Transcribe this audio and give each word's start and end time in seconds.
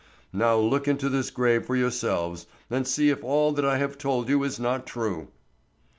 Now 0.33 0.57
look 0.57 0.87
into 0.87 1.09
this 1.09 1.29
grave 1.29 1.67
for 1.67 1.75
yourselves, 1.75 2.47
and 2.71 2.87
see 2.87 3.11
if 3.11 3.23
all 3.23 3.51
that 3.51 3.65
I 3.65 3.77
have 3.77 3.99
told 3.99 4.29
you 4.29 4.43
is 4.43 4.59
not 4.59 4.87
true." 4.87 5.27